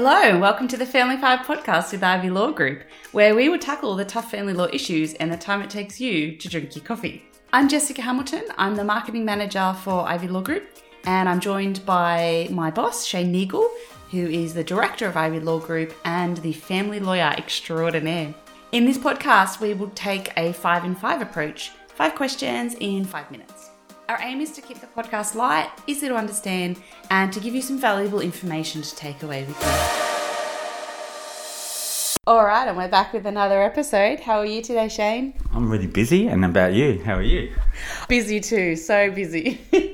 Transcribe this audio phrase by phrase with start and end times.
[0.00, 3.96] Hello, welcome to the Family Five podcast with Ivy Law Group, where we will tackle
[3.96, 7.24] the tough family law issues and the time it takes you to drink your coffee.
[7.52, 8.44] I'm Jessica Hamilton.
[8.56, 10.68] I'm the marketing manager for Ivy Law Group,
[11.02, 13.68] and I'm joined by my boss, Shane Neagle,
[14.12, 18.32] who is the director of Ivy Law Group and the family lawyer extraordinaire.
[18.70, 23.28] In this podcast, we will take a five in five approach five questions in five
[23.32, 23.70] minutes.
[24.08, 26.80] Our aim is to keep the podcast light, easy to understand,
[27.10, 29.68] and to give you some valuable information to take away with you.
[32.26, 34.20] All right, and we're back with another episode.
[34.20, 35.34] How are you today, Shane?
[35.52, 37.02] I'm really busy, and about you?
[37.04, 37.54] How are you?
[38.08, 39.60] Busy too, so busy.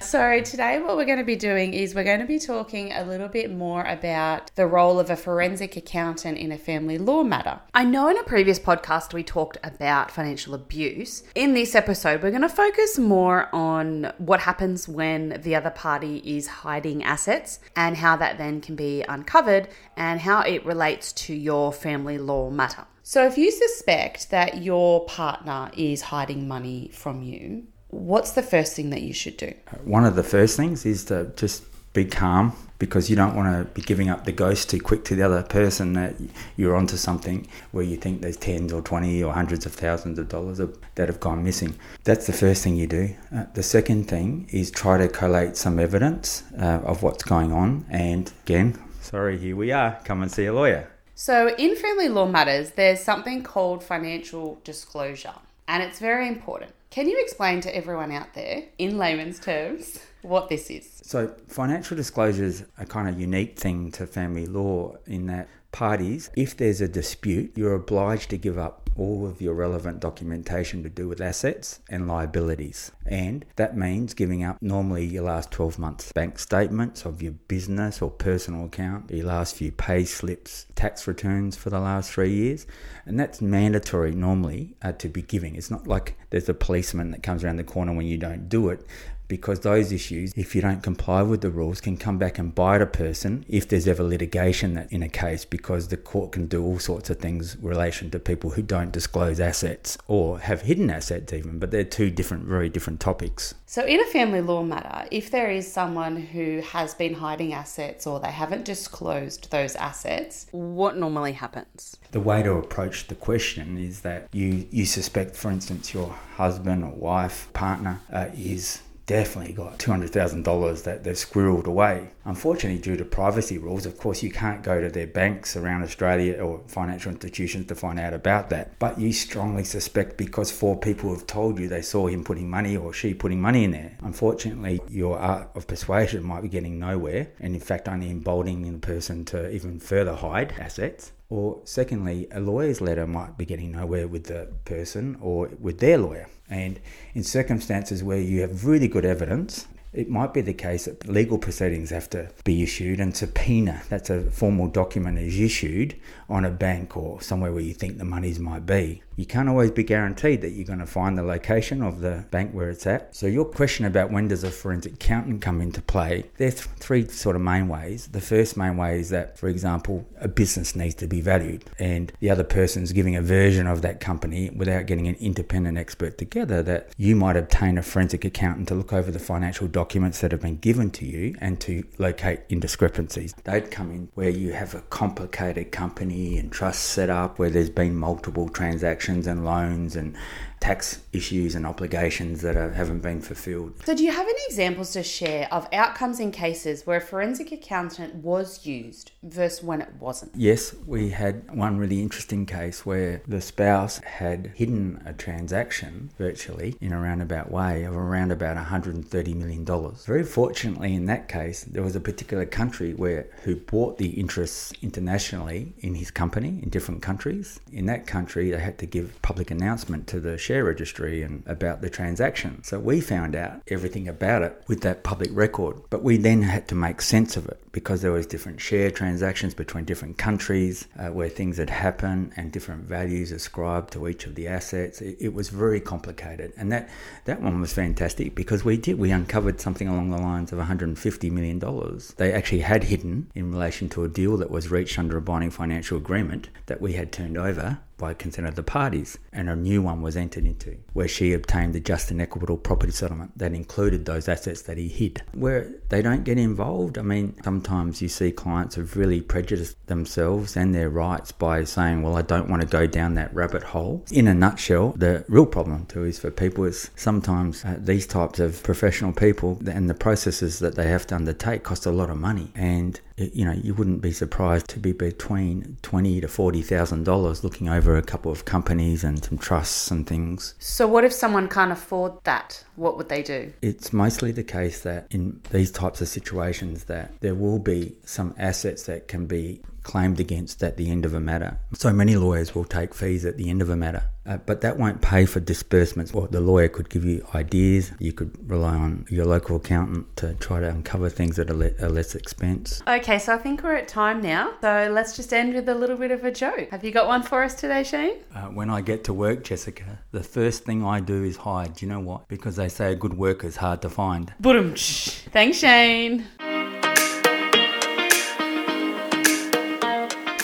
[0.00, 3.04] so, today, what we're going to be doing is we're going to be talking a
[3.04, 7.60] little bit more about the role of a forensic accountant in a family law matter.
[7.74, 11.22] I know in a previous podcast we talked about financial abuse.
[11.34, 16.16] In this episode, we're going to focus more on what happens when the other party
[16.24, 21.34] is hiding assets and how that then can be uncovered and how it relates to
[21.34, 22.86] your family law matter.
[23.02, 28.74] So, if you suspect that your partner is hiding money from you, what's the first
[28.74, 29.52] thing that you should do?
[29.84, 33.72] One of the first things is to just be calm because you don't want to
[33.74, 36.14] be giving up the ghost too quick to the other person that
[36.56, 40.28] you're onto something where you think there's tens or 20 or hundreds of thousands of
[40.28, 40.60] dollars
[40.94, 41.74] that have gone missing.
[42.04, 43.14] That's the first thing you do.
[43.34, 47.84] Uh, the second thing is try to collate some evidence uh, of what's going on.
[47.90, 49.98] And again, sorry, here we are.
[50.04, 50.90] Come and see a lawyer.
[51.16, 55.34] So, in family law matters, there's something called financial disclosure,
[55.68, 56.72] and it's very important.
[56.90, 61.00] Can you explain to everyone out there, in layman's terms, what this is?
[61.02, 66.56] So, financial disclosures are kind of unique thing to family law in that parties, if
[66.56, 71.08] there's a dispute, you're obliged to give up all of your relevant documentation to do
[71.08, 72.90] with assets and liabilities.
[73.06, 78.02] And that means giving up normally your last 12 months bank statements of your business
[78.02, 82.66] or personal account, your last few pay slips, tax returns for the last three years.
[83.06, 85.54] And that's mandatory normally uh, to be giving.
[85.54, 88.68] It's not like there's a policeman that comes around the corner when you don't do
[88.68, 88.84] it
[89.30, 92.82] because those issues, if you don't comply with the rules, can come back and bite
[92.82, 96.80] a person if there's ever litigation in a case because the court can do all
[96.80, 101.32] sorts of things in relation to people who don't disclose assets or have hidden assets
[101.32, 103.54] even, but they're two different, very different topics.
[103.66, 108.04] So, in a family law matter, if there is someone who has been hiding assets
[108.04, 111.96] or they haven't disclosed those assets, what normally happens?
[112.10, 116.82] The way to approach the question is that you, you suspect, for instance, your husband
[116.82, 122.10] or wife, partner uh, is definitely got $200,000 that they've squirreled away.
[122.24, 126.40] Unfortunately, due to privacy rules, of course, you can't go to their banks around Australia
[126.40, 128.78] or financial institutions to find out about that.
[128.78, 132.76] But you strongly suspect because four people have told you they saw him putting money
[132.76, 133.96] or she putting money in there.
[134.00, 138.78] Unfortunately, your art of persuasion might be getting nowhere and, in fact, only emboldening the
[138.78, 141.10] person to even further hide assets.
[141.30, 145.96] Or, secondly, a lawyer's letter might be getting nowhere with the person or with their
[145.96, 146.28] lawyer.
[146.50, 146.80] And
[147.14, 151.38] in circumstances where you have really good evidence, it might be the case that legal
[151.38, 155.96] proceedings have to be issued and subpoena, that's a formal document, is issued
[156.28, 159.02] on a bank or somewhere where you think the monies might be.
[159.20, 162.52] You can't always be guaranteed that you're going to find the location of the bank
[162.52, 163.14] where it's at.
[163.14, 167.36] So, your question about when does a forensic accountant come into play, there's three sort
[167.36, 168.06] of main ways.
[168.06, 172.10] The first main way is that, for example, a business needs to be valued, and
[172.20, 176.62] the other person's giving a version of that company without getting an independent expert together,
[176.62, 180.40] that you might obtain a forensic accountant to look over the financial documents that have
[180.40, 183.34] been given to you and to locate indiscrepancies.
[183.44, 187.68] They'd come in where you have a complicated company and trust set up, where there's
[187.68, 190.16] been multiple transactions and loans and
[190.60, 193.72] tax issues and obligations that are, haven't been fulfilled.
[193.84, 197.50] So, do you have any examples to share of outcomes in cases where a forensic
[197.50, 200.32] accountant was used versus when it wasn't?
[200.36, 206.76] Yes, we had one really interesting case where the spouse had hidden a transaction virtually
[206.80, 209.64] in a roundabout way of around about $130 million.
[210.04, 214.72] Very fortunately, in that case, there was a particular country where who bought the interests
[214.82, 217.60] internationally in his company in different countries.
[217.72, 221.80] In that country, they had to give public announcement to the share registry and about
[221.80, 222.62] the transaction.
[222.62, 225.80] So we found out everything about it with that public record.
[225.90, 229.54] But we then had to make sense of it because there was different share transactions
[229.54, 234.34] between different countries uh, where things had happened and different values ascribed to each of
[234.34, 235.00] the assets.
[235.00, 236.88] It, it, was very complicated, and that
[237.24, 241.30] that one was fantastic because we did we uncovered something along the lines of 150
[241.30, 242.14] million dollars.
[242.16, 245.50] They actually had hidden in relation to a deal that was reached under a binding
[245.50, 249.82] financial agreement that we had turned over by consent of the parties, and a new
[249.82, 254.04] one was entered into where she obtained a just and equitable property settlement that included
[254.04, 255.22] those assets that he hid.
[255.32, 260.56] Where they don't get involved, I mean, sometimes you see clients have really prejudiced themselves
[260.56, 264.04] and their rights by saying, well, I don't want to go down that rabbit hole.
[264.10, 268.40] In a nutshell, the real problem too is for people is sometimes uh, these types
[268.40, 272.16] of professional people and the processes that they have to undertake cost a lot of
[272.16, 277.04] money and you know, you wouldn't be surprised to be between twenty to forty thousand
[277.04, 280.54] dollars looking over a couple of companies and some trusts and things.
[280.58, 282.64] So, what if someone can't afford that?
[282.76, 283.52] What would they do?
[283.62, 288.34] It's mostly the case that in these types of situations that there will be some
[288.38, 291.58] assets that can be claimed against at the end of a matter.
[291.74, 294.78] So many lawyers will take fees at the end of a matter, uh, but that
[294.78, 296.12] won't pay for disbursements.
[296.12, 297.92] Well, the lawyer could give you ideas.
[297.98, 301.70] You could rely on your local accountant to try to uncover things at a, le-
[301.78, 302.82] a less expense.
[302.86, 304.54] Okay, so I think we're at time now.
[304.60, 306.70] So let's just end with a little bit of a joke.
[306.70, 308.18] Have you got one for us today, Shane?
[308.34, 311.74] Uh, when I get to work, Jessica, the first thing I do is hide.
[311.76, 312.28] Do you know what?
[312.28, 314.32] Because they say a good worker is hard to find.
[314.40, 314.74] Boom.
[314.76, 316.26] Thanks, Shane.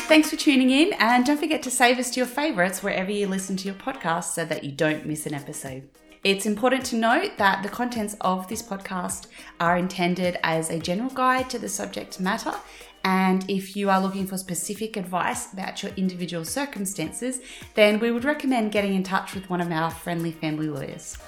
[0.06, 3.26] Thanks for tuning in, and don't forget to save us to your favourites wherever you
[3.26, 5.88] listen to your podcast so that you don't miss an episode.
[6.22, 9.26] It's important to note that the contents of this podcast
[9.58, 12.54] are intended as a general guide to the subject matter,
[13.04, 17.40] and if you are looking for specific advice about your individual circumstances,
[17.74, 21.18] then we would recommend getting in touch with one of our friendly family lawyers.